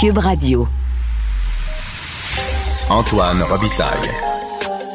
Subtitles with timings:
[0.00, 0.66] Cube Radio.
[2.88, 4.10] Antoine Robitaille.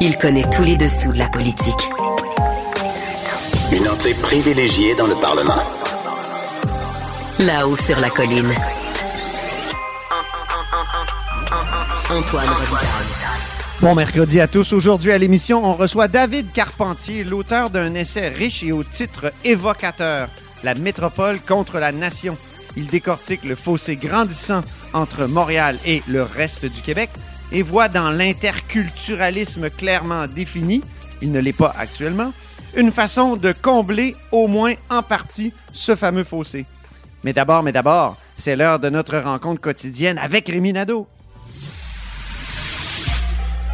[0.01, 1.89] Il connaît tous les dessous de la politique.
[3.71, 5.61] Une entrée privilégiée dans le Parlement.
[7.39, 8.53] Là-haut sur la colline.
[12.10, 13.15] Antoine Robitaille.
[13.81, 14.74] Bon mercredi à tous.
[14.74, 20.29] Aujourd'hui à l'émission, on reçoit David Carpentier, l'auteur d'un essai riche et au titre évocateur,
[20.63, 22.38] La métropole contre la nation.
[22.77, 24.61] Il décortique le fossé grandissant
[24.93, 27.09] entre Montréal et le reste du Québec
[27.51, 30.81] et voit dans l'interculturalisme clairement défini,
[31.21, 32.34] il ne l'est pas actuellement,
[32.75, 36.65] une façon de combler au moins en partie ce fameux fossé.
[37.23, 41.07] Mais d'abord, mais d'abord, c'est l'heure de notre rencontre quotidienne avec Rémi Nadeau.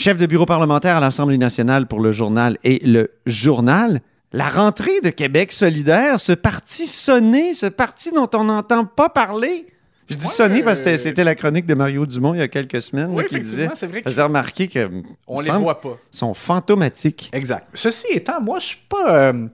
[0.00, 4.00] Chef de bureau parlementaire à l'Assemblée nationale pour le journal et le journal.
[4.32, 9.66] La rentrée de Québec solidaire, ce parti sonné, ce parti dont on n'entend pas parler.
[10.08, 10.32] Je dis Ouais.
[10.32, 13.24] sonné parce que c'était- la chronique de Mario Dumont il y a quelques semaines Oui,
[13.24, 14.88] là, qui disait, c'est vrai que- remarquer que
[15.28, 15.98] On les voit pas.
[16.10, 17.28] sont fantomatiques.
[17.34, 17.66] Exact.
[17.74, 19.14] Ceci étant, moi, je suis pas.
[19.14, 19.46] euh,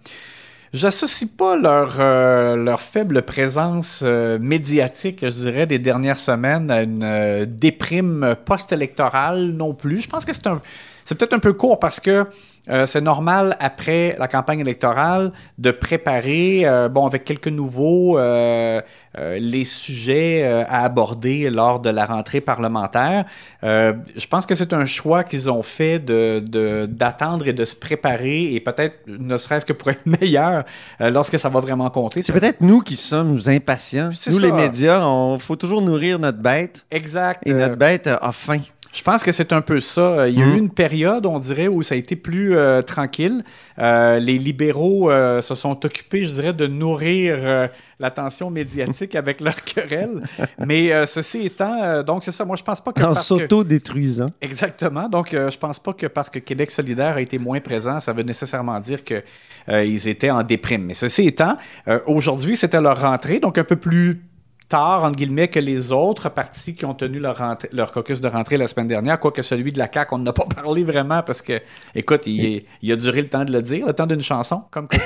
[0.73, 6.83] J'associe pas leur, euh, leur faible présence euh, médiatique, je dirais, des dernières semaines à
[6.83, 10.03] une euh, déprime post-électorale non plus.
[10.03, 10.61] Je pense que c'est un.
[11.07, 12.27] C'est peut-être un peu court parce que
[12.69, 18.81] euh, c'est normal après la campagne électorale de préparer, euh, bon, avec quelques nouveaux, euh,
[19.17, 23.25] euh, les sujets euh, à aborder lors de la rentrée parlementaire.
[23.63, 27.65] Euh, je pense que c'est un choix qu'ils ont fait de, de- d'attendre et de
[27.65, 30.65] se préparer et peut-être ne serait-ce que pour être meilleur
[30.99, 32.23] lorsque ça va vraiment compter.
[32.25, 34.09] C'est peut-être nous qui sommes impatients.
[34.09, 34.45] Nous, ça.
[34.45, 35.01] les médias,
[35.35, 36.85] il faut toujours nourrir notre bête.
[36.91, 37.43] Exact.
[37.47, 38.59] Et notre bête a faim.
[38.97, 40.27] Je pense que c'est un peu ça.
[40.27, 43.45] Il y a eu une période, on dirait, où ça a été plus euh, tranquille.
[43.79, 47.69] Euh, les libéraux euh, se sont occupés, je dirais, de nourrir euh,
[48.01, 50.23] l'attention médiatique avec leurs querelles.
[50.65, 52.47] Mais euh, ceci étant, euh, donc c'est ça.
[52.47, 54.31] Moi, je pense pas que En parce que- s'auto-détruisant.
[54.41, 55.11] Exactement.
[55.11, 58.15] Donc, euh, je pense pas que parce que Québec solidaire a été moins présent, ça
[58.15, 59.23] veut nécessairement dire que
[59.69, 60.85] euh, ils étaient en déprime.
[60.85, 64.23] Mais ceci étant, euh, aujourd'hui, c'était leur rentrée, donc un peu plus
[64.69, 68.29] tard, entre guillemets, que les autres partis qui ont tenu leur, rentrée- leur caucus de
[68.29, 71.43] rentrée la semaine dernière, quoique celui de la CAQ, on n'a pas parlé vraiment parce
[71.43, 71.61] que,
[71.95, 74.89] écoute, il, il a duré le temps de le dire, le temps d'une chanson, comme.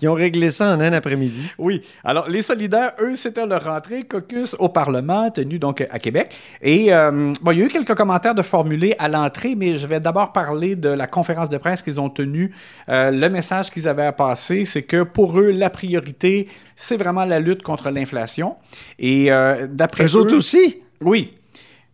[0.00, 1.48] Ils ont réglé ça en un après-midi.
[1.56, 1.82] Oui.
[2.02, 6.34] Alors, les solidaires, eux, c'était leur rentrée caucus au Parlement, tenu donc à Québec.
[6.62, 9.86] Et euh, bon, il y a eu quelques commentaires de formulés à l'entrée, mais je
[9.86, 12.52] vais d'abord parler de la conférence de presse qu'ils ont tenue.
[12.88, 17.24] Euh, le message qu'ils avaient à passer, c'est que pour eux, la priorité, c'est vraiment
[17.24, 18.56] la lutte contre l'inflation.
[18.98, 20.82] Et euh, d'après Eux autres aussi?
[21.02, 21.32] oui.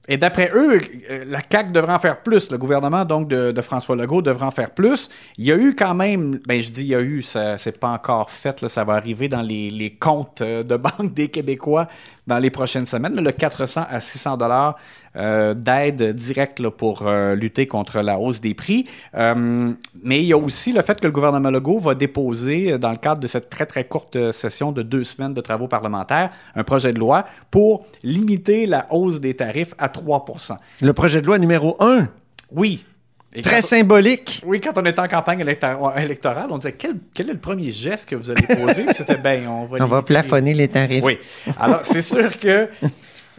[0.08, 2.50] Et d'après eux, euh, la CAQ devrait en faire plus.
[2.50, 5.08] Le gouvernement donc de, de François Legault devrait en faire plus.
[5.38, 7.78] Il y a eu quand même, ben je dis il y a eu, ça c'est
[7.78, 11.28] pas encore fait, là, ça va arriver dans les, les comptes euh, de banque des
[11.28, 11.86] Québécois
[12.30, 14.76] dans les prochaines semaines, mais le 400 à 600 dollars
[15.16, 18.86] euh, d'aide directe là, pour euh, lutter contre la hausse des prix.
[19.16, 19.72] Euh,
[20.04, 22.96] mais il y a aussi le fait que le gouvernement Legault va déposer, dans le
[22.96, 26.92] cadre de cette très très courte session de deux semaines de travaux parlementaires, un projet
[26.92, 30.24] de loi pour limiter la hausse des tarifs à 3
[30.80, 32.06] Le projet de loi numéro 1,
[32.52, 32.84] Oui.
[33.34, 34.42] Et très symbolique.
[34.44, 37.70] oui, quand on était en campagne élector- électorale, on disait quel, quel est le premier
[37.70, 38.84] geste que vous allez poser?
[38.86, 41.04] Puis c'était ben, on va On va plafonner les tarifs.
[41.04, 41.16] oui.
[41.60, 42.68] Alors, c'est sûr que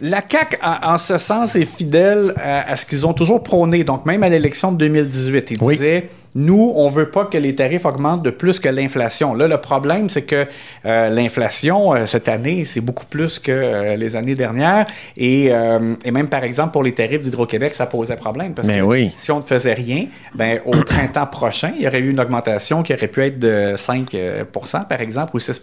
[0.02, 3.84] la CAQ, en, ce sens, est fidèle à, à ce qu'ils ont toujours prôné.
[3.84, 5.76] Donc, même à l'élection de 2018, ils Oui.
[5.76, 9.34] disaient nous, on veut pas que les tarifs augmentent de plus que l'inflation.
[9.34, 10.48] Là, le problème, c'est que
[10.86, 14.88] euh, l'inflation, euh, cette année, c'est beaucoup plus que euh, les années dernières.
[15.18, 18.54] Et, euh, et même, par exemple, pour les tarifs d'Hydro-Québec, ça posait problème.
[18.54, 19.12] Parce Mais que oui.
[19.16, 22.82] si on ne faisait rien, ben, au printemps prochain, il y aurait eu une augmentation
[22.82, 24.46] qui aurait pu être de 5% euh,
[24.88, 25.60] par exemple, ou 6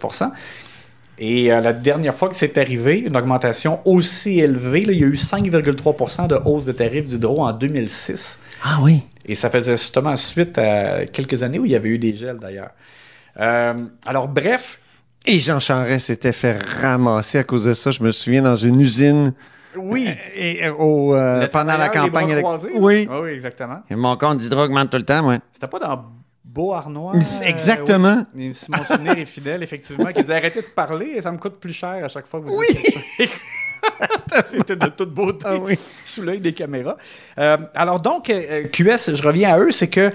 [1.21, 5.03] et euh, la dernière fois que c'est arrivé, une augmentation aussi élevée, là, il y
[5.03, 8.39] a eu 5,3% de hausse de tarifs d'hydro en 2006.
[8.63, 9.03] Ah oui.
[9.25, 12.37] Et ça faisait justement suite à quelques années où il y avait eu des gels
[12.37, 12.71] d'ailleurs.
[13.39, 13.73] Euh,
[14.07, 14.79] alors, bref,
[15.25, 17.91] Et Jean Charest s'était fait ramasser à cause de ça.
[17.91, 19.33] Je me souviens dans une usine
[19.77, 20.09] oui.
[20.35, 22.39] et, et au, euh, Le pendant la campagne.
[22.39, 22.71] croisés.
[22.75, 23.07] Oui.
[23.11, 23.81] Ah oui, exactement.
[23.89, 25.37] Et mon compte d'hydro augmente tout le temps, moi.
[25.53, 26.05] C'était pas dans
[27.13, 28.25] Mais c'est exactement.
[28.35, 28.47] oui.
[28.47, 31.37] Mais si mon souvenir est fidèle, effectivement, qu'ils aient arrêté de parler et ça me
[31.37, 32.81] coûte plus cher à chaque fois que vous dites
[33.17, 33.37] quelque chose.
[34.43, 35.79] C'était de toute beauté Ah oui.
[36.03, 36.97] sous l'œil des caméras.
[37.37, 40.11] Euh, alors donc, euh, QS, je reviens à eux, c'est que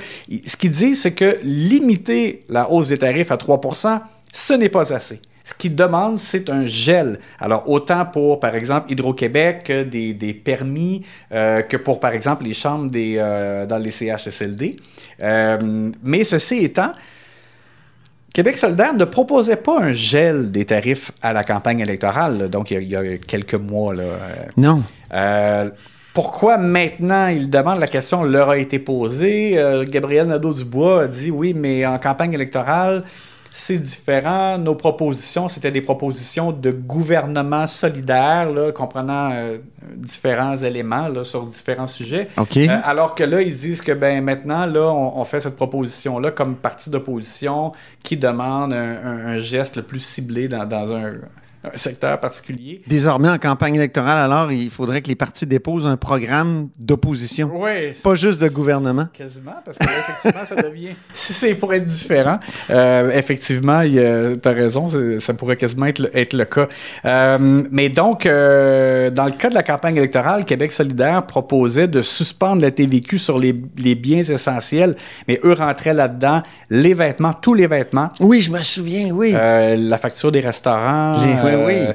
[0.46, 4.00] ce qu'ils disent, c'est que limiter la hausse des tarifs à 3%
[4.35, 5.20] ce n'est pas assez.
[5.46, 7.19] Ce qu'ils demandent, c'est un gel.
[7.38, 12.44] Alors, autant pour, par exemple, Hydro-Québec, que des, des permis, euh, que pour, par exemple,
[12.44, 14.76] les chambres des, euh, dans les CHSLD.
[15.23, 16.93] Euh, mais ceci étant,
[18.32, 22.82] Québec solidaire ne proposait pas un gel des tarifs à la campagne électorale, donc il
[22.82, 23.94] y, a, il y a quelques mois.
[23.94, 24.17] Là, euh,
[24.56, 24.82] Non.
[25.12, 25.70] euh,
[26.14, 31.31] pourquoi maintenant il demande la question leur a été posée Euh, Gabriel Nadeau-Dubois a dit
[31.31, 33.05] oui, mais en campagne électorale,
[33.56, 34.59] c'est différent.
[34.59, 39.59] Nos propositions, c'était des propositions de gouvernement solidaire, là, comprenant euh,
[39.95, 42.27] différents éléments là, sur différents sujets.
[42.37, 42.56] OK.
[42.56, 46.33] Euh, alors que là, ils disent que ben maintenant, là, on, on fait cette proposition-là
[46.33, 47.71] comme parti d'opposition
[48.03, 51.12] qui demande un, un- un geste le plus ciblé dans, dans un,
[51.73, 52.83] un secteur particulier.
[52.87, 57.51] Désormais, en campagne électorale, alors, il faudrait que les partis déposent un programme d'opposition.
[57.55, 59.07] Oui, Pas juste de gouvernement.
[59.13, 60.91] Quasiment, parce que là, effectivement, ça devient.
[61.13, 62.39] Si c'est pour être différent,
[62.71, 63.99] euh, effectivement, tu
[64.49, 64.89] as raison,
[65.21, 66.69] ça pourrait quasiment être le, être le cas.
[67.05, 72.03] Euh, mais donc, euh, dans le cas de la campagne électorale, Québec solidaire proposait de
[72.03, 74.97] suspendre la TVQ sur les, les biens essentiels,
[75.29, 78.11] mais eux rentraient là-dedans les vêtements, tous les vêtements.
[78.21, 79.33] Oui, je me souviens, oui.
[79.35, 81.15] Euh, la facture des restaurants.
[81.25, 81.93] Les- oui, euh,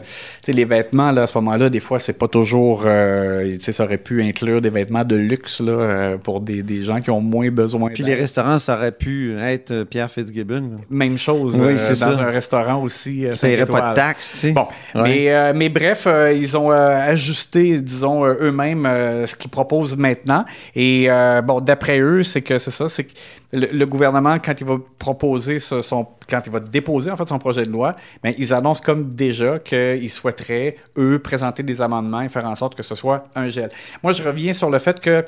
[0.48, 0.54] oui.
[0.54, 2.84] les vêtements, là, à ce moment-là, des fois, c'est pas toujours.
[2.86, 7.00] euh, ça aurait pu inclure des vêtements de luxe là, euh, pour des, des gens
[7.02, 7.90] qui ont moins besoin.
[7.94, 10.72] Puis les restaurants, ça aurait pu être Pierre Fitzgibbon.
[10.90, 12.22] Même chose Oui, c'est dans ça.
[12.22, 13.26] un restaurant aussi.
[13.32, 14.52] Ça cinq irait pas de taxes, tu sais.
[14.52, 15.04] Bon, Ouais.
[15.04, 18.84] mais, mais bref, ils ont ajusté, disons, eux-mêmes
[19.26, 20.46] ce qu'ils proposent maintenant.
[20.76, 21.10] Et
[21.46, 23.12] bon, d'après eux, c'est que c'est ça, c'est que
[23.52, 27.28] le, le gouvernement, quand il va proposer ce- son, quand il va déposer en fait
[27.28, 32.22] son projet de loi, ben, ils annoncent comme déjà qu'ils souhaiteraient, eux, présenter des amendements
[32.22, 33.72] et faire en sorte que ce soit un gel.
[34.04, 35.26] Moi, je reviens sur le fait que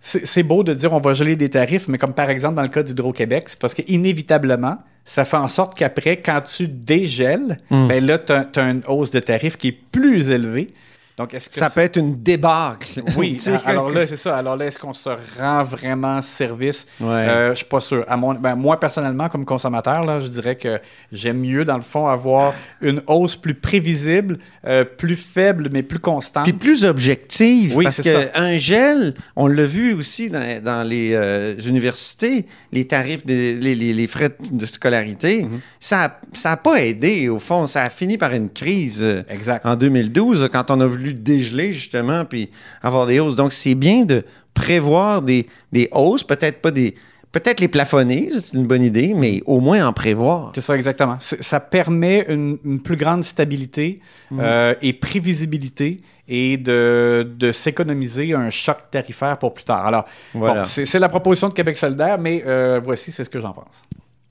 [0.00, 2.68] c'est beau de dire on va geler des tarifs, mais comme par exemple dans le
[2.68, 4.76] cas d'Hydro-Québec, c'est parce qu'inévitablement,
[5.06, 9.20] ça fait en sorte qu'après, quand tu dégèles, ben là, tu as, une hausse de
[9.20, 10.68] tarifs qui est plus élevée.
[11.16, 13.00] Donc, est-ce que Ça peut être une débâcle.
[13.16, 14.36] oui, alors là, c'est ça.
[14.36, 16.86] Alors là, est-ce qu'on se rend vraiment service?
[17.00, 17.06] Ouais.
[17.08, 18.04] Euh, je suis pas sûr.
[18.08, 20.80] À mon, ben, moi, personnellement, comme consommateur, là, je dirais que
[21.12, 22.52] j'aime mieux, dans le fond, avoir
[22.82, 26.44] une hausse plus prévisible, euh, plus faible, mais plus constante.
[26.44, 31.54] Puis plus objective, Oui, parce qu'un gel, on l'a vu aussi dans, dans les euh,
[31.66, 35.60] universités, les tarifs, des, les, les- les frais de scolarité, Mhm.
[35.78, 37.66] ça n'a pas aidé, au fond.
[37.68, 39.64] Ça a fini par une crise euh, Exact.
[39.64, 42.50] en 2012, quand on a voulu dégeler, justement, puis
[42.82, 43.36] avoir des hausses.
[43.36, 44.24] Donc, c'est bien de
[44.54, 46.94] prévoir des, des hausses, peut-être pas des...
[47.32, 50.52] Peut-être les plafonner, c'est une bonne idée, mais au moins en prévoir.
[50.54, 51.16] C'est ça, exactement.
[51.18, 53.98] C'est- Ça permet une, une plus grande stabilité
[54.38, 59.84] euh, et prévisibilité et de, de s'économiser un choc tarifaire pour plus tard.
[59.84, 60.60] Alors, Voilà.
[60.60, 63.52] bon, c'est c'est la proposition de Québec solidaire, mais euh, voici, c'est ce que j'en
[63.52, 63.82] pense.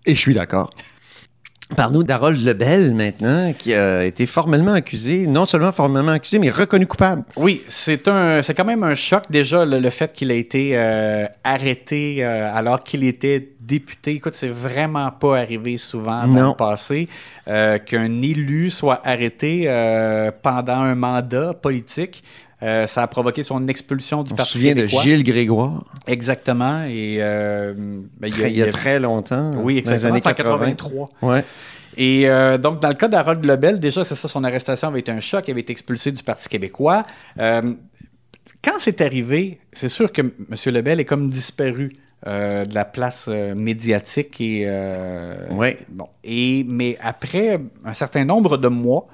[0.05, 0.69] Et je suis d'accord.
[1.75, 6.85] Parle-nous d'Harold Lebel maintenant, qui a été formellement accusé, non seulement formellement accusé, mais reconnu
[6.85, 7.23] coupable.
[7.35, 10.71] Oui, c'est un, c'est quand même un choc déjà le, le fait qu'il a été
[10.73, 14.11] euh, arrêté euh, alors qu'il était député.
[14.11, 16.49] Écoute, c'est vraiment pas arrivé souvent dans Non.
[16.49, 17.07] le passé
[17.47, 19.65] euh, qu'un élu soit arrêté
[20.43, 22.23] pendant un mandat politique.
[22.63, 25.01] Euh, ça a provoqué son expulsion du On se Parti souvient de québécois.
[25.03, 26.83] Gilles Grégoire, Exactement.
[26.85, 27.73] Et euh,
[28.19, 29.51] ben, il y a très longtemps.
[29.57, 30.09] oui, dans les exactement.
[30.09, 30.57] années C'est en 80.
[30.71, 31.09] 83.
[31.21, 31.43] Ouais.
[31.97, 35.11] Et euh, donc, dans le cas d'Harold Lebel, déjà, c'est ça, son arrestation avait été
[35.11, 35.43] un choc.
[35.47, 37.03] Il avait été expulsé du Parti québécois.
[38.63, 40.73] Quand c'est arrivé, c'est sûr que M.
[40.73, 41.89] Lebel est comme disparu
[42.25, 44.39] euh, de la place euh, médiatique.
[44.39, 45.77] Et, euh, Ouais.
[45.89, 49.07] bon, et, mais après un certain nombre de mois,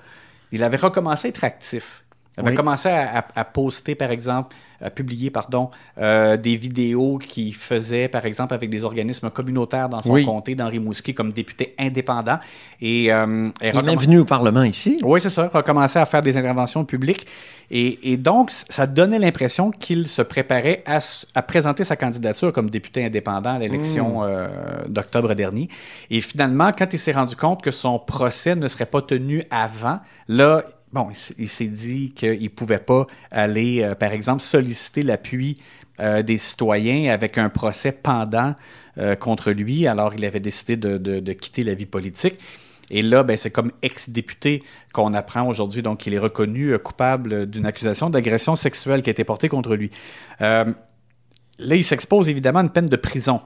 [0.51, 2.03] il avait recommencé à être actif.
[2.37, 2.55] Il avait Oui.
[2.55, 8.07] commencé à, à- à poster, par exemple, à publier, pardon, euh, des vidéos qu'il faisait,
[8.07, 10.23] par exemple, avec des organismes communautaires dans son Oui.
[10.25, 12.39] comté d'Henri Mousquet comme député indépendant.
[12.79, 14.99] Et, euh, Il est même venu au Parlement ici.
[15.03, 15.49] oui, c'est ça.
[15.53, 17.27] Recommencer à faire des interventions publiques.
[17.71, 23.03] Et, et donc, ça donnait l'impression qu'il se préparait à, présenter sa candidature comme député
[23.05, 24.47] indépendant à l'élection euh,
[24.87, 25.67] d'octobre dernier.
[26.09, 29.99] Et finalement, quand il s'est rendu compte que son procès ne serait pas tenu avant,
[30.29, 35.57] là, bon, il s'est dit qu'il ne pouvait pas aller, euh, par exemple, solliciter l'appui
[35.99, 38.55] euh, des citoyens avec un procès pendant
[38.97, 39.87] euh, contre lui.
[39.87, 42.35] Alors, il avait décidé de- quitter la vie politique.
[42.91, 47.67] Et là, ben, c'est comme ex-député qu'on apprend aujourd'hui, donc il est reconnu coupable d'une
[47.67, 49.91] accusation d'agression sexuelle qui a été portée contre lui.
[50.39, 50.65] Là,
[51.59, 53.41] il s'expose évidemment à une peine de prison.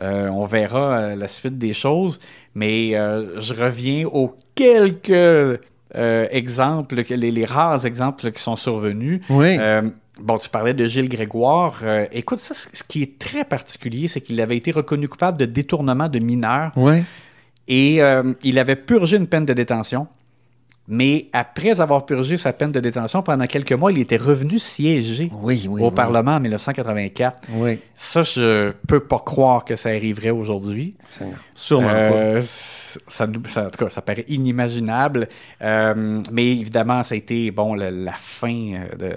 [0.00, 2.18] On verra la suite des choses,
[2.56, 5.60] mais je reviens aux quelques
[5.96, 9.20] euh, exemples, les, les rares exemples qui sont survenus.
[9.30, 9.56] Oui.
[9.58, 9.82] Euh,
[10.20, 11.80] bon, tu parlais de Gilles Grégoire.
[11.82, 15.44] Euh, écoute, ça, ce qui est très particulier, c'est qu'il avait été reconnu coupable de
[15.46, 17.02] détournement de mineurs Oui.
[17.68, 20.06] et euh, il avait purgé une peine de détention.
[20.88, 25.30] Mais après avoir purgé sa peine de détention, pendant quelques mois, il était revenu siéger
[25.40, 25.80] Oui, oui.
[25.80, 25.94] au oui.
[25.94, 27.40] Parlement en 1984.
[27.54, 27.78] Oui.
[27.94, 30.96] Ça, je peux pas croire que ça arriverait aujourd'hui.
[31.54, 33.40] Sûrement Euh, c- ça, en tout
[33.84, 35.28] cas, ça paraît inimaginable.
[35.62, 39.12] Euh, mais évidemment, ça a été bon, la, la fin euh,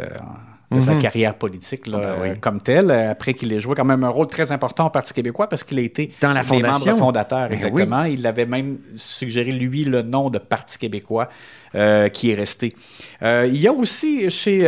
[0.76, 2.30] de, sa carrière politique là, Ah ben oui.
[2.30, 4.90] euh, comme telle, euh, après qu'il ait joué quand même un rôle très important au
[4.90, 6.86] Parti québécois parce qu'il a été Dans la des fondation.
[6.92, 8.04] membres fondateurs, Ben exactement.
[8.04, 11.30] Il avait même suggéré, lui, le nom de Parti québécois
[11.76, 12.74] euh, qui est resté.
[13.24, 14.60] Euh, il y a aussi chez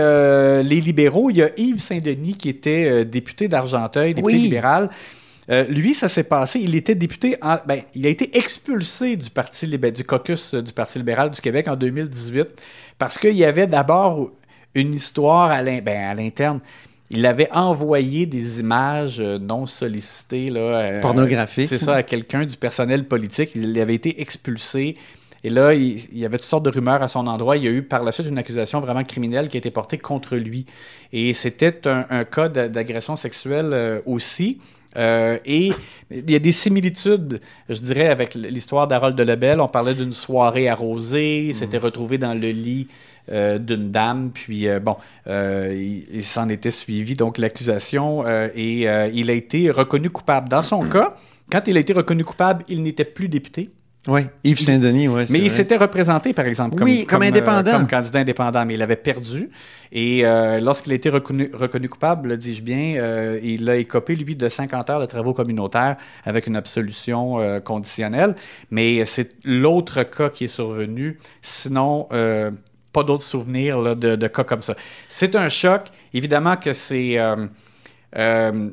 [0.64, 4.42] les libéraux, il y a Yves Saint-Denis qui était député d'Argenteuil, député Oui.
[4.42, 4.90] libéral.
[5.50, 6.60] Euh, lui, ça s'est passé.
[6.62, 7.38] Il était député.
[7.42, 11.68] En, ben, il a été expulsé du parti du caucus du Parti libéral du Québec
[11.70, 12.48] en 2018
[12.98, 14.32] parce qu'il y avait d'abord
[14.82, 16.60] une histoire à ben, à l'interne.
[17.10, 21.68] Il avait envoyé des images euh, non sollicitées là, euh, Pornographiques.
[21.68, 23.52] C'est ça à quelqu'un du personnel politique.
[23.56, 24.98] Il avait été expulsé.
[25.44, 27.56] Et là, il, il y avait toutes sortes de rumeurs à son endroit.
[27.56, 29.98] Il y a eu par la suite une accusation vraiment criminelle qui a été portée
[29.98, 30.66] contre lui.
[31.14, 34.60] Et c'était un, un cas d'a- d'agression sexuelle euh, aussi.
[34.98, 35.72] Euh, et
[36.12, 39.62] il y a des similitudes, je dirais, avec l'histoire d'Harold de Lebel.
[39.62, 42.88] On parlait d'une soirée arrosée, il s'était retrouvé dans le lit
[43.32, 44.96] euh, d'une dame, puis euh, bon,
[45.28, 50.50] euh, il, il s'en était suivi donc l'accusation et il a été reconnu coupable.
[50.50, 51.16] Dans son cas,
[51.52, 53.70] quand il a été reconnu coupable, il n'était plus député.
[54.08, 54.22] Oui.
[54.46, 55.24] Yves Saint-Denis, oui.
[55.30, 57.72] Mais il s'était représenté, par exemple, comme, Oui, comme indépendant.
[57.72, 59.50] euh, comme candidat indépendant, mais il avait perdu.
[59.92, 64.36] Et euh, lorsqu'il a été reconnu, reconnu coupable, dis-je bien, euh, il a écopé, lui,
[64.36, 68.36] de 50 heures de travaux communautaires avec une absolution conditionnelle.
[68.72, 71.20] Mais c'est l'autre cas qui est survenu.
[71.42, 72.08] Sinon,
[72.98, 74.74] pas d'autres souvenirs là, de, de cas comme ça.
[75.08, 75.82] C'est un choc.
[76.14, 77.18] Évidemment que c'est...
[77.18, 77.48] euh,
[78.18, 78.70] euh,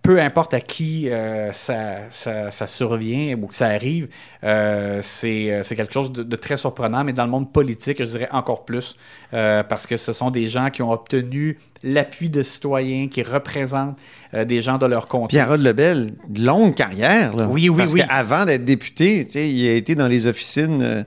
[0.00, 4.08] peu importe à qui euh, ça, ça, ça survient ou que ça arrive,
[4.42, 8.28] euh, c'est quelque chose de, de très surprenant, mais dans le monde politique, je dirais
[8.32, 8.96] encore plus,
[9.34, 13.98] euh, parce que ce sont des gens qui ont obtenu l'appui de citoyens, qui représentent
[14.32, 15.36] des gens de leur comté.
[15.36, 17.36] Pierre Lebel, longue carrière.
[17.36, 17.46] Là.
[17.46, 18.00] Oui, oui, Parce oui.
[18.00, 21.04] qu'avant d'être député, tu sais, il a été dans les officines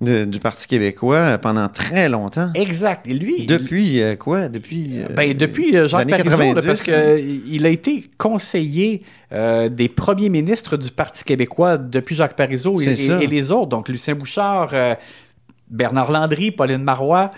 [0.00, 2.50] de- du Parti québécois euh, pendant très longtemps.
[2.54, 3.06] Exact.
[3.06, 4.48] Et lui, Depuis euh, quoi?
[4.48, 5.00] Depuis.
[5.00, 9.88] euh, Ben, depuis euh, Jacques Parizeau, là, 90, parce qu'il a été conseiller euh, des
[9.88, 13.68] premiers ministres du Parti québécois depuis Jacques Parizeau et, les autres.
[13.68, 14.94] Donc, Lucien Bouchard, euh,
[15.70, 17.30] Bernard Landry, Pauline Marois.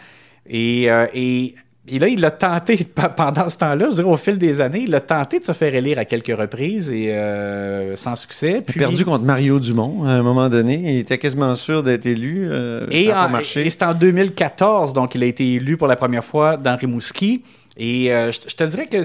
[0.48, 1.54] Et, euh, et,
[1.88, 2.78] et là, il a tenté,
[3.16, 5.74] pendant ce temps-là, je dirais au fil des années, il a tenté de se faire
[5.74, 8.58] élire à quelques reprises et euh, sans succès.
[8.66, 10.74] Il a perdu contre Mario Dumont à un moment donné.
[10.94, 12.48] Il était quasiment sûr d'être élu.
[12.50, 13.66] euh, Et, ça pas en- marché.
[13.66, 17.44] et c'est en 2014, donc il a été élu pour la première fois dans Rimouski.
[17.76, 19.02] Et euh, je, je te dirais que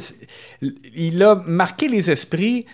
[0.96, 2.66] il a marqué les esprits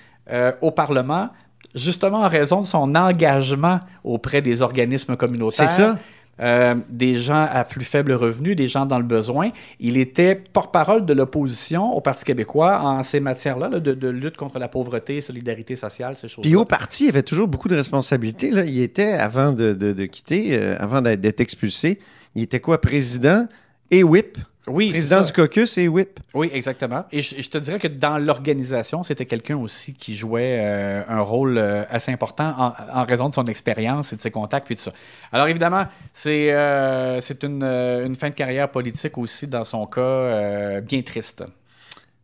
[0.62, 1.30] au Parlement,
[1.74, 5.70] justement en raison de son engagement auprès des organismes communautaires.
[5.70, 5.98] C'est ça.
[6.40, 9.52] Euh, des gens à plus faible revenu, des gens dans le besoin.
[9.80, 14.60] Il était porte-parole de l'opposition au Parti québécois en ces matières-là, là, de, lutte contre
[14.60, 16.50] la pauvreté, solidarité sociale, ces choses-là.
[16.50, 18.50] Puis au parti, il avait toujours beaucoup de responsabilités.
[18.50, 22.00] Il était, avant de, quitter, euh, avant d'être expulsé,
[22.36, 22.80] il était quoi?
[22.80, 23.48] Président
[23.92, 24.38] et whip.
[24.68, 26.20] Oui, Président du caucus et whip.
[26.34, 27.06] Oui, exactement.
[27.12, 31.22] Et je, je te dirais que dans l'organisation, c'était quelqu'un aussi qui jouait euh, un
[31.22, 34.76] rôle euh, assez important en, en raison de son expérience et de ses contacts puis
[34.76, 34.92] tout ça.
[35.32, 41.02] Alors évidemment, c'est euh, une, une fin de carrière politique aussi dans son cas bien
[41.02, 41.44] triste.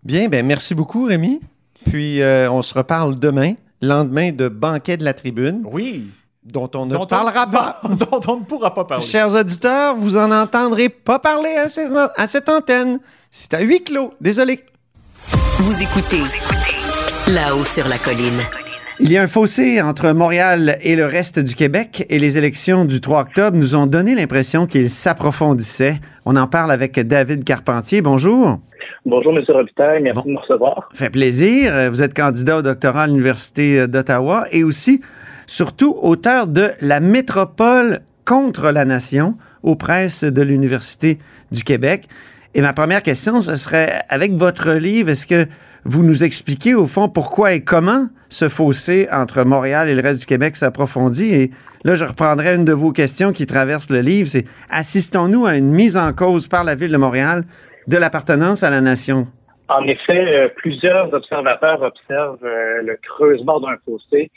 [0.04, 1.40] Bien, ben merci beaucoup, Rémi.
[1.90, 6.10] Puis on se reparle demain, lendemain de Banquet de la Tribune, Oui.
[6.46, 7.80] Dont on ne Dont on- parlera pas.
[7.90, 9.06] dont on ne pourra pas parler.
[9.06, 13.00] Chers auditeurs, vous en entendrez pas parler à cette, à cette antenne.
[13.32, 14.14] C'est à huis clos.
[14.22, 14.60] Désolé.
[15.60, 16.22] Vous écoutez
[17.28, 18.40] là-haut sur la colline.
[19.00, 22.86] Il y a un fossé entre Montréal et le reste du Québec et les élections
[22.86, 25.96] du 3 octobre nous ont donné l'impression qu'il s'approfondissait.
[26.26, 28.02] On en parle avec David Carpentier.
[28.02, 28.60] Bonjour.
[29.06, 29.44] Bonjour, M.
[29.50, 30.04] Robitaille.
[30.04, 30.30] Merci Bon.
[30.30, 30.90] de me recevoir.
[30.94, 31.74] Fait plaisir.
[31.90, 35.02] Vous êtes candidat au doctorat à l'Université d'Ottawa et aussi,
[35.48, 41.20] surtout, auteur de La métropole contre la nation aux presses de l'Université
[41.52, 42.08] du Québec.
[42.54, 45.48] Et ma première question, ce serait, avec votre livre, est-ce que
[45.86, 50.22] vous nous expliquez au fond pourquoi et comment ce fossé entre Montréal et le reste
[50.22, 51.34] du Québec s'approfondit?
[51.34, 51.52] Et
[51.84, 55.72] là, je reprendrai une de vos questions qui traverse le livre, c'est assistons-nous à une
[55.72, 57.46] mise en cause par la Ville de Montréal
[57.88, 59.24] de l'appartenance à la nation?
[59.74, 64.30] En effet, euh, plusieurs observateurs observent euh, le creusement d'un fossé.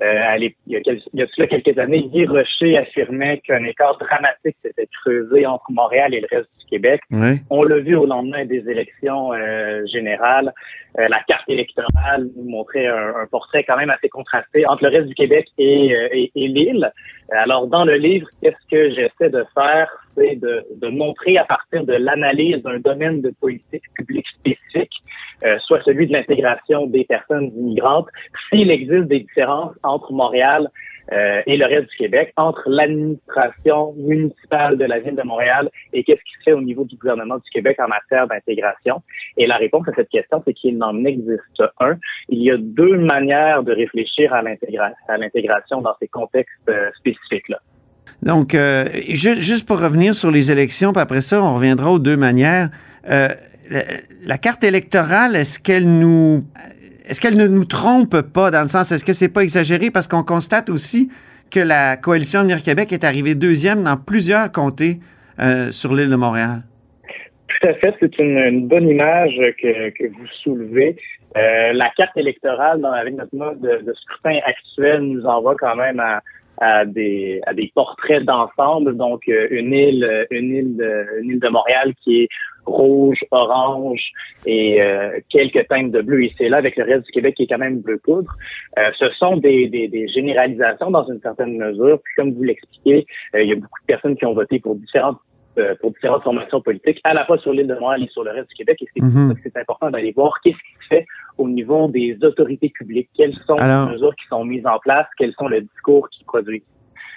[0.00, 5.46] Euh, il, y a, a quelques années, Guy Rocher affirmait qu'un écart dramatique s'était creusé
[5.46, 7.00] entre Montréal et le reste du Québec.
[7.50, 9.30] On l'a vu au lendemain des élections
[9.86, 10.52] générales.
[10.96, 15.14] la carte électorale nous montrait un, portrait quand même assez contrasté entre le reste du
[15.14, 16.90] Québec et, et l'île.
[17.30, 19.88] Alors, dans le livre, qu'est-ce que j'essaie de faire?
[20.16, 24.26] C'est de, de montrer à partir de l'analyse d'un domaine de politique publique
[25.44, 28.08] euh, soit celui de l'intégration des personnes immigrantes,
[28.48, 30.68] s'il existe des différences entre Montréal
[31.12, 36.02] euh, et le reste du Québec, entre l'administration municipale de la ville de Montréal et
[36.02, 39.02] qu'est-ce qui se fait au niveau du gouvernement du Québec en matière d'intégration.
[39.36, 41.96] Et la réponse à cette question, c'est qu'il n'en existe un.
[42.30, 44.42] Il y a deux manières de réfléchir à
[45.18, 47.58] l'intégration dans ces contextes euh, spécifiques-là.
[48.22, 48.56] Donc,
[49.06, 52.70] juste pour revenir sur les élections, puis après ça, on reviendra aux deux manières
[53.70, 56.44] la carte électorale, est-ce qu'elle nous
[57.06, 59.90] est-ce qu'elle ne nous trompe pas dans le sens, est-ce que c'est pas exagéré?
[59.90, 61.10] Parce qu'on constate aussi
[61.50, 65.00] que la coalition Avenir Québec est arrivée deuxième dans plusieurs comtés
[65.38, 66.62] euh, sur l'île de Montréal?
[67.48, 70.96] Tout à fait, c'est une, bonne image que, vous soulevez.
[71.36, 76.22] Euh, la carte électorale, avec notre mode de, scrutin actuel, nous envoie quand même à,
[76.58, 78.96] à des à des portraits d'ensemble.
[78.96, 82.28] Donc euh, une île une île de, une île de Montréal qui est
[82.66, 84.00] rouge orange
[84.46, 86.24] et euh, quelques teintes de bleu.
[86.24, 88.32] Ici et là avec le reste du Québec qui est quand même bleu poudre.
[88.78, 92.00] Euh, ce sont des, des, des, généralisations dans une certaine mesure.
[92.02, 95.18] Puis comme vous l'expliquez il y a beaucoup de personnes qui ont voté pour différentes
[95.18, 95.33] euh,
[95.80, 98.48] pour différentes formations politiques, à la fois sur l'île de Montréal et sur le reste
[98.48, 98.78] du Québec.
[98.82, 101.06] Et c'est mm c'est important d'aller voir qu'est-ce qui se fait
[101.38, 105.34] au niveau des autorités publiques, quelles sont les mesures qui sont mises en place, quels
[105.38, 106.62] sont les discours qui produisent.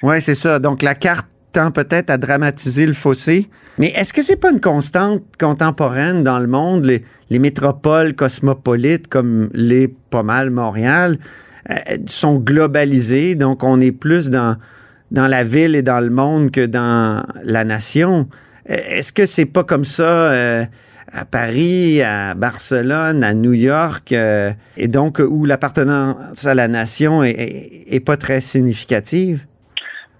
[0.03, 0.59] Oui, c'est ça.
[0.59, 3.47] Donc la carte tend peut-être à dramatiser le fossé.
[3.77, 9.07] Mais est-ce que c'est pas une constante contemporaine dans le monde, les, les métropoles cosmopolites
[9.07, 11.17] comme les pas mal Montréal
[11.69, 11.75] euh,
[12.05, 14.57] sont globalisées, donc on est plus dans
[15.11, 18.27] dans la ville et dans le monde que dans la nation.
[18.65, 20.63] Est-ce que c'est pas comme ça euh,
[21.11, 27.23] à Paris, à Barcelone, à New York, euh, et donc où l'appartenance à la nation
[27.23, 29.45] est, pas très significative?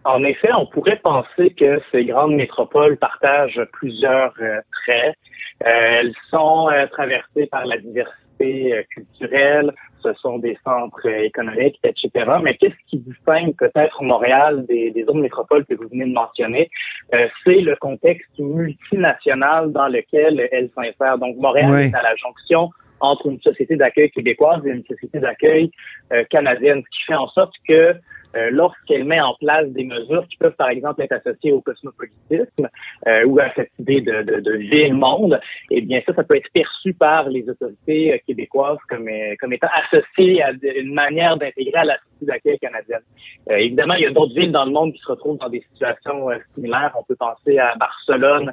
[0.06, 5.16] En effet, on pourrait penser que ces grandes métropoles partagent plusieurs euh, traits.
[5.60, 12.10] elles sont traversées par la diversité culturelle, ce sont des centres économiques, etc.
[12.44, 16.70] Mais qu'est-ce qui distingue peut-être Montréal des, autres métropoles que vous venez de mentionner?
[17.14, 21.18] Euh, c'est le contexte multinational dans lequel elle s'insère.
[21.18, 25.72] Donc, Montréal est à la jonction entre une société d'accueil québécoise et une société d'accueil
[26.12, 27.96] euh, canadienne, ce qui fait en sorte que
[28.36, 32.70] euh, lorsqu'elle met en place des mesures qui peuvent, par exemple, être associées au cosmopolitisme
[33.08, 35.40] euh, ou à cette idée de, de, de ville-monde,
[35.72, 39.08] eh bien ça, ça peut être perçu par les autorités euh, québécoises comme,
[39.40, 43.02] comme étant associé à une manière d'intégrer à la société d'accueil canadienne.
[43.50, 46.30] évidemment, il y a d'autres villes dans le monde qui se retrouvent dans des situations
[46.56, 46.94] similaires.
[47.00, 48.52] On peut penser à Barcelone,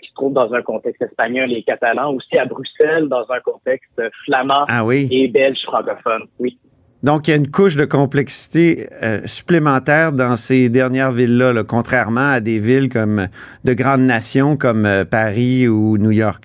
[0.00, 4.00] qui se trouve dans un contexte espagnol et catalan, aussi à Bruxelles, dans un contexte
[4.24, 5.08] flamand ah oui.
[5.10, 6.28] et belge francophone.
[6.38, 6.56] Oui.
[7.02, 12.30] Donc, il y a une couche de complexité euh, supplémentaire dans ces dernières villes-là, contrairement
[12.30, 13.26] à des villes comme
[13.64, 16.44] de grandes nations comme euh, Paris ou New York.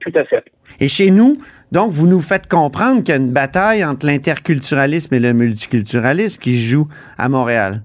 [0.00, 0.44] Tout à fait.
[0.78, 1.38] Et chez nous,
[1.72, 6.40] donc, vous nous faites comprendre qu'il y a une bataille entre l'interculturalisme et le multiculturalisme
[6.40, 6.86] qui se joue
[7.18, 7.82] à Montréal.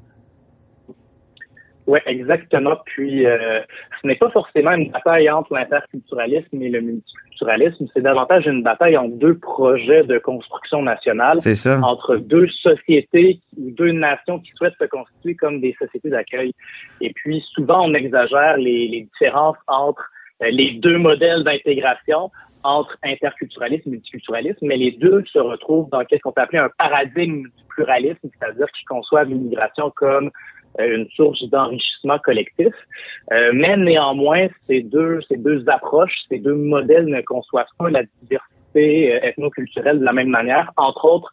[1.88, 2.78] Oui, exactement.
[2.86, 3.62] Puis, euh,
[4.02, 7.31] ce n'est pas forcément une bataille entre l'interculturalisme et le multiculturalisme,
[7.94, 11.38] c'est davantage une bataille entre deux projets de construction nationale,
[11.84, 16.54] entre deux sociétés ou deux nations qui souhaitent se constituer comme des sociétés d'accueil.
[17.02, 20.10] Et puis, souvent, on exagère les, les différences entre
[20.44, 22.32] euh, les deux modèles d'intégration
[22.64, 26.70] entre interculturalisme et multiculturalisme, mais les deux se retrouvent dans ce qu'on peut appeler un
[26.78, 30.30] paradigme du pluralisme, c'est-à-dire qui conçoivent l'immigration comme
[30.80, 32.74] une source d'enrichissement collectif.
[33.32, 38.04] Euh, mais néanmoins, ces deux, ces deux approches, ces deux modèles ne conçoivent pas la
[38.22, 40.72] diversité euh, ethno-culturelle de la même manière.
[40.78, 41.32] Entre autres,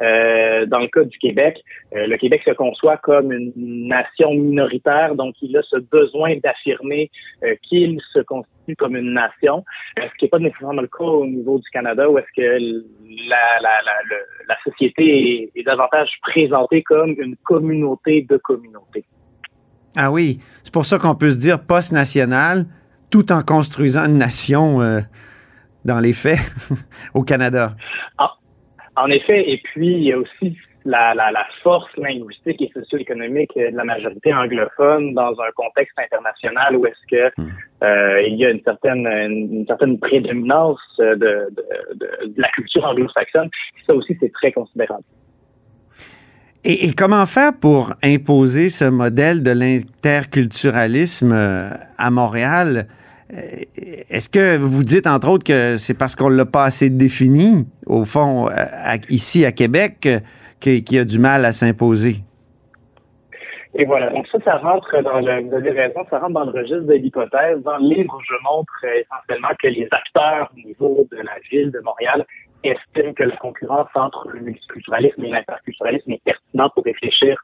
[0.00, 1.58] euh, dans le cas du Québec,
[1.96, 7.10] euh, le Québec se conçoit comme une nation minoritaire, donc il a ce besoin d'affirmer
[7.42, 9.64] euh, qu'il se constitue comme une nation,
[9.96, 12.84] ce qui n'est pas nécessairement le cas au niveau du Canada, où est-ce que
[13.28, 19.04] la, société est, davantage présentée comme une communauté de communautés.
[19.96, 22.66] Ah oui, c'est pour ça qu'on peut se dire post-national
[23.10, 24.80] tout en construisant une nation
[25.88, 26.38] dans les faits
[27.14, 27.74] au Canada?
[28.18, 28.34] Ah,
[28.96, 33.50] en effet, et puis il y a aussi la, la, la force linguistique et socio-économique
[33.56, 37.42] de la majorité anglophone dans un contexte international où est-ce que
[37.84, 41.48] euh, il y a une certaine une, certaine prédominance de, de,
[42.00, 43.50] de, de la culture anglo-saxonne.
[43.86, 45.04] Ça aussi, c'est très considérable.
[46.64, 52.88] Et, et, comment faire pour imposer ce modèle de l'interculturalisme euh, à Montréal?
[53.32, 53.64] Euh,
[54.10, 58.04] est-ce que vous dites, entre autres, que c'est parce qu'on l'a pas assez défini, au
[58.04, 60.08] fond, à, ici à Québec,
[60.60, 62.16] qu'il y a du mal à s'imposer?
[63.74, 66.50] Et voilà, donc ça, ça rentre dans le, vous avez raison, ça rentre dans le
[66.50, 67.62] registre de l'hypothèse.
[67.62, 71.78] Dans le livre, je montre essentiellement que les acteurs au niveau de la ville de
[71.80, 72.26] Montréal
[72.64, 77.38] estiment que la concurrence entre le multiculturalisme et l'interculturalisme est pertinente pour réfléchir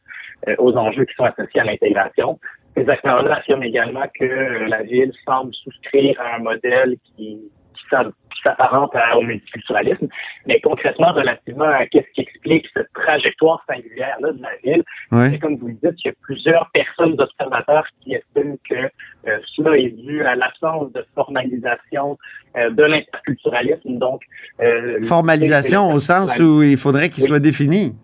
[0.49, 2.38] euh, aux enjeux qui sont associés à l'intégration.
[2.76, 7.38] Ces acteurs-là affirment également que la ville semble souscrire à un modèle qui,
[7.74, 7.96] qui
[8.42, 10.08] s'apparente au multiculturalisme,
[10.46, 14.82] mais concrètement, relativement à qu'est-ce qui explique cette trajectoire singulière-là de la ville,
[15.30, 19.38] c'est comme vous le dites, il y a plusieurs personnes observateurs qui estiment que euh,
[19.54, 22.18] cela est dû à l'absence de formalisation
[22.56, 23.98] euh, de l'interculturalisme.
[23.98, 24.22] Donc,
[24.60, 27.94] euh, formalisation au sens où il faudrait qu'il soit défini.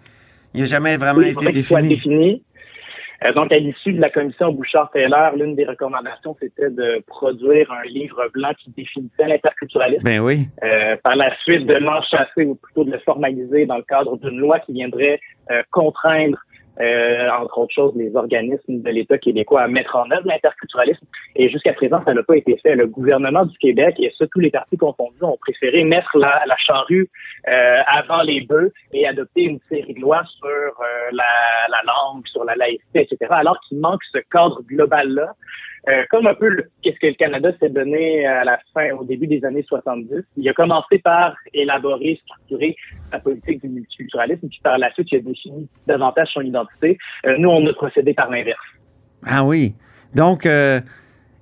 [0.55, 1.95] Il n'a jamais vraiment été défini.
[2.05, 2.50] Euh,
[3.35, 8.29] donc, à l'issue de la commission Bouchard-Taylor, l'une des recommandations, c'était de produire un livre
[8.33, 10.03] blanc qui définissait l'interculturalisme.
[10.03, 10.49] Ben oui.
[10.63, 14.39] Euh, par la suite, de l'enchasser ou plutôt de le formaliser dans le cadre d'une
[14.39, 16.39] loi qui viendrait euh, contraindre
[16.81, 21.05] euh, entre autres choses, les organismes de l'État québécois à mettre en œuvre l'interculturalisme.
[21.37, 22.75] Et jusqu'à présent, ça n'a pas été fait.
[22.75, 26.57] Le gouvernement du Québec, et ça, tous les partis confondus, ont préféré mettre la, la
[26.57, 27.09] charrue
[27.49, 31.25] euh, avant les bœufs et adopter une série de lois sur euh, la,
[31.69, 35.35] la langue, sur la laïcité, etc., alors qu'il manque ce cadre global-là
[35.89, 39.27] euh, comme un peu qu'est-ce que le Canada s'est donné à la fin, au début
[39.27, 40.09] des années 70.
[40.37, 42.77] Il a commencé par élaborer, structurer
[43.11, 46.99] sa politique du multiculturalisme, puis par la suite, il a défini davantage son identité.
[47.27, 48.59] Euh, nous, on a procédé par l'inverse.
[49.27, 49.75] Ah oui.
[50.15, 50.81] Donc, euh,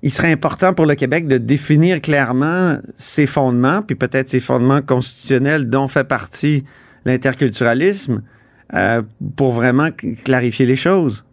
[0.03, 4.83] il serait important pour le Québec de définir clairement ses fondements, puis peut-être ses fondements
[4.83, 6.64] constitutionnels dont fait partie
[7.05, 8.22] l'interculturalisme,
[9.35, 9.88] pour vraiment
[10.24, 11.24] clarifier les choses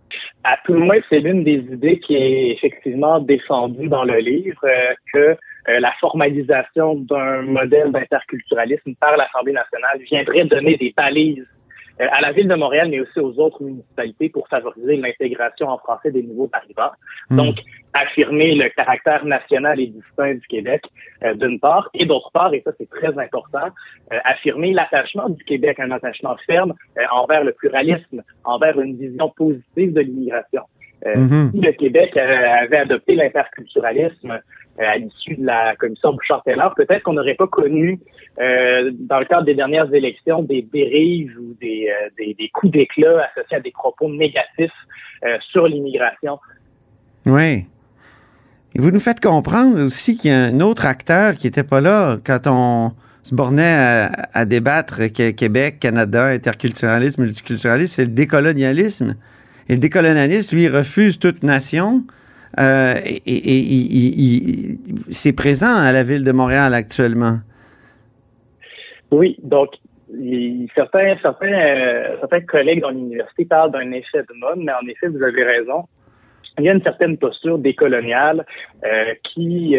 [0.46, 4.64] à tout le moins, c'est l'une des idées qui est effectivement défendue dans le livre,
[4.64, 11.48] euh, que euh, la formalisation d'un modèle d'interculturalisme par l'Assemblée nationale viendrait donner des balises
[12.00, 16.12] à la ville de Montréal, mais aussi aux autres municipalités pour favoriser l'intégration en français
[16.12, 16.92] des nouveaux arrivants.
[17.30, 17.38] Hmm.
[17.38, 17.56] Donc,
[17.94, 20.84] affirmer le caractère national et distinct du Québec,
[21.24, 23.68] euh, d'une part, et d'autre part, et ça c'est très important,
[24.12, 26.74] euh, affirmer l'attachement du Québec, un attachement ferme
[27.12, 30.64] envers le pluralisme, envers une vision positive de l'immigration.
[31.06, 31.52] Mm-hmm.
[31.52, 37.14] Si le Québec avait adopté l'interculturalisme euh, à l'issue de la commission Bouchard-Taylor, peut-être qu'on
[37.14, 38.00] n'aurait pas connu,
[38.40, 42.72] euh, dans le cadre des dernières élections, des dérives ou des, euh, des, des coups
[42.72, 44.72] d'éclat associés à des propos négatifs
[45.52, 46.38] sur l'immigration.
[47.26, 47.66] Oui.
[48.76, 51.82] Et vous nous faites comprendre aussi qu'il y a un autre acteur qui n'était pas
[51.82, 52.92] là quand on
[53.24, 59.16] se bornait à, à débattre Québec, Canada, interculturalisme, multiculturalisme, c'est le décolonialisme.
[59.68, 62.04] Et le décolonialisme, lui, refuse toute nation.
[62.60, 64.78] Euh, et,
[65.10, 67.40] c'est présent à la ville de Montréal actuellement.
[69.12, 69.70] Oui, donc
[70.76, 75.08] certains, certains, euh, certains collègues dans l'université parlent d'un effet de mode, mais en effet,
[75.08, 75.86] vous avez raison.
[76.58, 78.46] Il y a une certaine posture décoloniale
[78.86, 79.76] euh, qui,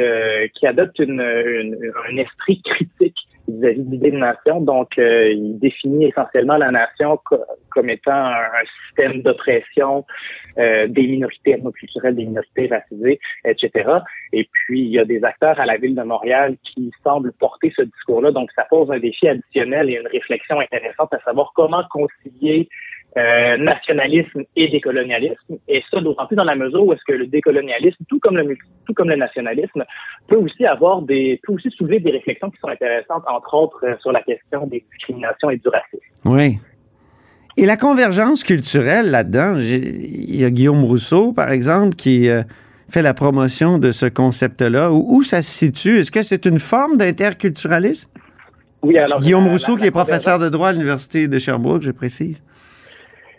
[0.54, 3.16] qui adopte un esprit critique
[3.48, 4.60] vis-à-vis de l'idée de nation.
[4.60, 7.18] Donc, euh, il définit essentiellement la nation
[7.70, 8.46] comme étant un,
[8.86, 10.04] système d'oppression
[10.58, 13.90] euh, des minorités ethnoculturelles, des minorités racisées, etc.
[14.32, 17.72] Et puis, il y a des acteurs à la ville de Montréal qui semblent porter
[17.76, 18.30] ce discours-là.
[18.30, 22.68] Donc, ça pose un défi additionnel et une réflexion intéressante à savoir comment concilier
[23.16, 25.56] euh, nationalisme et décolonialisme.
[25.68, 28.56] Et ça, d'autant plus dans la mesure où est-ce que le décolonialisme, tout comme le
[28.86, 29.84] tout comme le nationalisme,
[30.28, 33.94] peut aussi avoir des, peut aussi soulever des réflexions qui sont intéressantes, entre autres euh,
[34.02, 36.04] sur la question des discriminations et du racisme.
[36.26, 36.58] Oui.
[37.56, 42.42] Et la convergence culturelle là-dedans, il y a Guillaume Rousseau, par exemple, qui euh,
[42.90, 44.92] fait la promotion de ce concept-là.
[44.92, 46.00] Où, où, ça se situe?
[46.00, 48.10] Est-ce que c'est une forme d'interculturalisme?
[48.82, 49.20] Oui, alors.
[49.20, 52.42] Guillaume Rousseau, qui est professeur de droit à l'Université de Sherbrooke, je précise.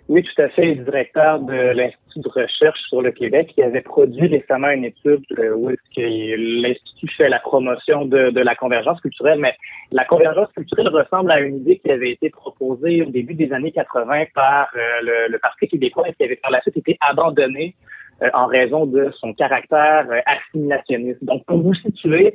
[0.09, 0.75] Oui, tout à fait.
[0.75, 5.53] directeur de l'Institut de recherche sur le Québec qui avait produit récemment une étude euh,
[5.53, 9.39] où l'Institut fait la promotion de, la convergence culturelle.
[9.39, 9.53] Mais
[9.91, 13.73] la convergence culturelle ressemble à une idée qui avait été proposée au début des années
[13.73, 17.75] 80 par euh, le, le, Parti québécois et qui avait par la suite été abandonnée
[18.21, 21.21] euh, en raison de son caractère assimilationniste.
[21.25, 22.33] Donc, pour vous situer,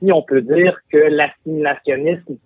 [0.00, 2.38] si on peut dire que l'assimilationnisme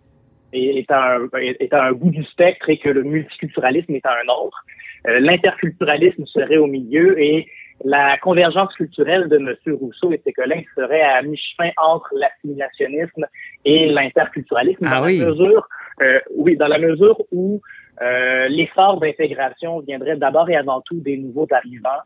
[0.53, 4.13] est, à un, est à un bout du spectre et que le multiculturalisme est à
[4.13, 4.65] un autre.
[5.09, 7.47] Euh, l'interculturalisme serait au milieu et
[7.85, 9.75] la convergence culturelle de M.
[9.75, 13.27] Rousseau et ses collègues serait à mi-chemin entre l'assimilationnisme
[13.65, 14.85] et l'interculturalisme.
[14.87, 15.19] Ah dans oui.
[15.19, 15.69] La mesure,
[16.03, 17.61] euh, oui, dans la mesure où
[18.03, 22.03] euh, l'effort d'intégration viendrait d'abord et avant tout des nouveaux arrivants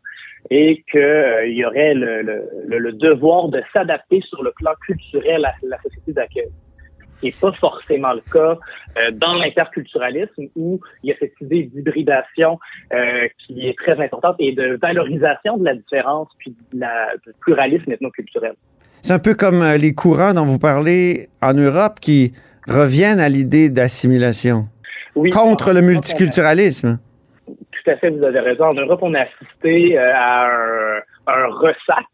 [0.49, 4.71] et qu'il euh, y aurait le, le, le, le devoir de s'adapter sur le plan
[4.85, 6.49] culturel à la société d'accueil
[7.19, 8.57] qui n'est pas forcément le cas
[8.97, 12.59] euh, dans l'interculturalisme où il y a cette idée d'hybridation
[12.93, 17.33] euh, qui est très importante et de valorisation de la différence puis de la, du
[17.41, 18.53] pluralisme ethnoculturel.
[19.01, 22.33] C'est un peu comme euh, les courants dont vous parlez en Europe qui
[22.67, 24.65] reviennent à l'idée d'assimilation
[25.15, 26.99] Oui, contre le multiculturalisme.
[27.45, 28.65] Tout à fait, vous avez raison.
[28.65, 32.07] En Europe, on a assisté à un, un ressac,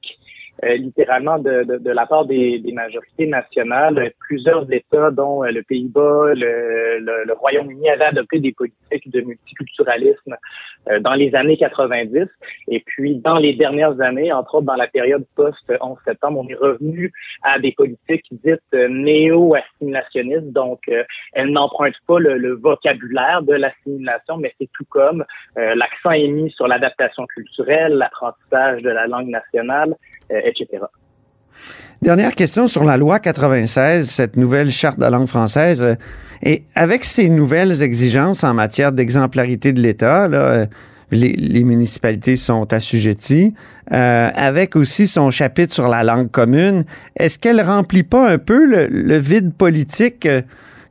[0.63, 4.11] euh, littéralement, de, de, de la part des, des majorités nationales.
[4.19, 10.35] Plusieurs États, dont euh, le Pays-Bas, le, le, Royaume-Uni, avaient adopté des politiques de multiculturalisme
[10.89, 12.27] euh, dans les années 90.
[12.67, 16.55] Et puis, dans les dernières années, entre autres dans la période post-11 septembre, on est
[16.55, 17.11] revenu
[17.43, 20.51] à des politiques dites euh, néo-assimilationnistes.
[20.51, 25.25] Donc, euh, elles n'empruntent pas le, le vocabulaire de l'assimilation, mais c'est tout comme
[25.57, 30.83] euh, l'accent est mis sur l'adaptation culturelle, l'apprentissage de la langue nationale, euh, etc.
[32.01, 35.83] Dernière question sur la loi 96, cette nouvelle charte de la langue française.
[35.83, 35.95] euh,
[36.41, 40.65] Et avec ces nouvelles exigences en matière d'exemplarité de l'État, euh,
[41.11, 43.53] les, municipalités sont assujetties,
[43.91, 48.65] euh, avec aussi son chapitre sur la langue commune, est-ce qu'elle remplit pas un peu
[48.65, 50.41] le, vide politique euh,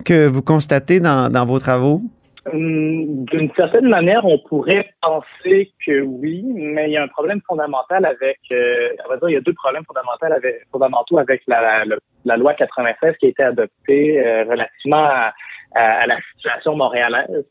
[0.04, 2.02] que vous constatez dans vos travaux?
[2.46, 7.40] Hum, D'une certaine manière, on pourrait penser que oui, mais il y a un problème
[7.46, 11.42] fondamental avec, euh, on va dire, il y a deux problèmes fondamentaux avec, fondamentaux avec
[11.46, 17.44] la, loi 96 qui a été adoptée euh, relativement à, la situation montréalaise.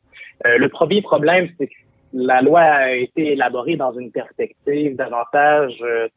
[0.46, 1.74] Euh, le premier problème, c'est que
[2.12, 6.08] la loi a été élaborée dans une perspective davantage euh,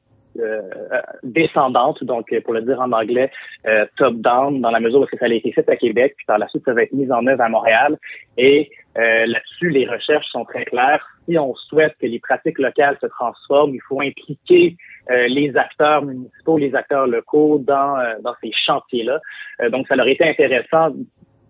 [1.22, 3.30] descendante, donc euh, pour le dire en anglais,
[3.66, 6.48] euh, top-down, dans la mesure où ça a été fait à Québec, puis par la
[6.48, 7.98] suite ça va être mis en œuvre à Montréal.
[8.36, 11.06] Et euh, là-dessus, les recherches sont très claires.
[11.28, 14.76] Si on souhaite que les pratiques locales se transforment, il faut impliquer
[15.10, 19.20] euh, les acteurs municipaux, les acteurs locaux dans, euh, dans ces chantiers-là.
[19.60, 20.92] Euh, donc, ça leur été intéressant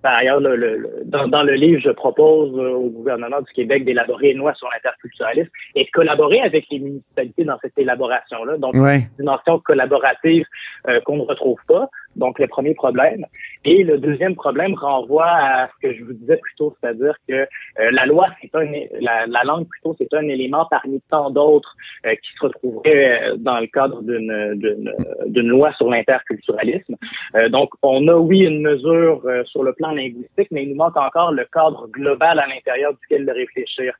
[0.02, 3.84] par ailleurs, le, le, dans, dans le livre, je propose euh, au gouvernement du Québec
[3.84, 8.56] d'élaborer une loi sur l'interculturalisme et de collaborer avec les municipalités dans cette élaboration-là.
[8.58, 8.96] Donc, Ouais.
[8.96, 10.44] une dimension collaborative
[10.88, 11.88] euh, qu'on ne retrouve pas.
[12.16, 13.24] Donc, le premier problème.
[13.64, 17.34] Et le deuxième problème renvoie à ce que je vous disais plus tôt, c'est-à-dire que
[17.34, 17.46] euh,
[17.92, 18.64] la loi, c'est un,
[19.00, 21.74] la, la langue plutôt, c'est un élément parmi tant d'autres
[22.06, 26.96] euh, qui se retrouveraient euh, dans le cadre d'une loi sur l'interculturalisme.
[27.36, 30.76] Euh, donc, on a oui une mesure euh, sur le plan linguistique, mais il nous
[30.76, 33.94] manque encore le cadre global à l'intérieur duquel de réfléchir.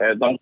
[0.00, 0.38] Euh, donc,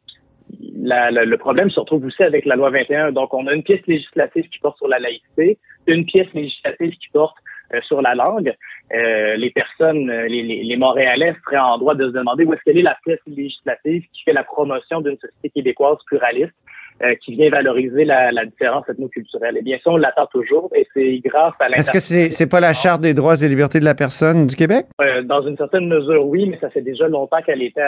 [0.82, 3.12] la- le problème se retrouve aussi avec la loi 21.
[3.12, 7.08] Donc, on a une pièce législative qui porte sur la laïcité, une pièce législative qui
[7.12, 7.36] porte
[7.83, 8.55] sur la langue.
[8.94, 12.55] Euh, les personnes, euh, les, les, les Montréalais seraient en droit de se demander où
[12.55, 16.55] est-ce qu'elle est la pièce législative qui fait la promotion d'une société québécoise pluraliste,
[17.02, 19.57] euh, qui vient valoriser la, la différence ethnoculturelle.
[19.59, 22.61] Eh bien, ça, on l'attend toujours et c'est grâce à Est-ce que c'est c'est pas
[22.61, 24.87] la Charte des droits et libertés de la personne du Québec?
[25.00, 27.83] euh, dans une certaine mesure, oui, mais ça fait déjà longtemps qu'elle était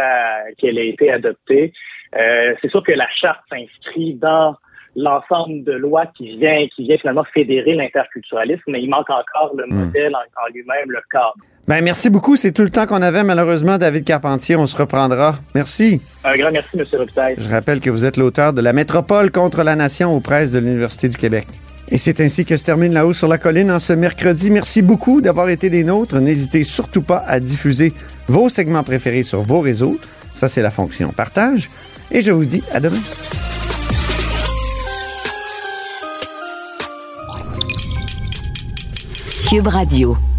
[0.59, 1.73] qu'elle a été adoptée.
[2.19, 4.57] Euh, c'est sûr que la charte s'inscrit dans
[4.97, 9.67] l'ensemble de lois qui vient qui vient finalement fédérer l'interculturalisme, mais il manque encore le
[9.67, 11.35] modèle en, en lui-même, le cadre.
[11.69, 12.37] Ben, merci beaucoup.
[12.37, 14.57] C'est tout le temps qu'on avait, malheureusement, David Carpentier.
[14.57, 15.35] On se reprendra.
[15.55, 16.01] Merci.
[16.25, 16.85] Un grand merci, M.
[16.99, 17.35] Robitaille.
[17.37, 20.61] Je rappelle que vous êtes l'auteur de La métropole contre la nation aux presses de
[20.61, 21.47] l'Université du Québec.
[21.91, 24.51] Et c'est ainsi que se termine La hausse sur la colline en ce mercredi.
[24.51, 26.19] Merci beaucoup d'avoir été des nôtres.
[26.21, 27.93] N'hésitez surtout pas à diffuser
[28.29, 29.99] vos segments préférés sur vos réseaux.
[30.33, 31.69] Ça, c'est la fonction partage.
[32.11, 33.01] Et je vous dis à demain.
[39.49, 40.38] Cube Radio.